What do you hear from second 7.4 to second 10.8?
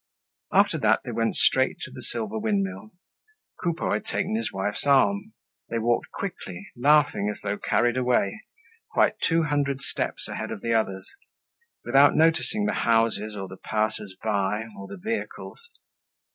though carried away, quite two hundred steps ahead of the